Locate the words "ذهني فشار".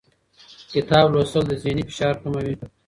1.63-2.13